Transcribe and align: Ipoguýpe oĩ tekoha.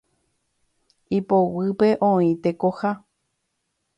Ipoguýpe 1.17 1.89
oĩ 2.09 2.29
tekoha. 2.47 2.91